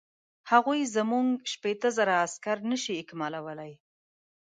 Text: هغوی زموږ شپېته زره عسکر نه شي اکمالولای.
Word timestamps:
هغوی 0.51 0.81
زموږ 0.95 1.27
شپېته 1.51 1.89
زره 1.97 2.13
عسکر 2.25 2.57
نه 2.71 2.77
شي 2.83 2.93
اکمالولای. 3.03 3.71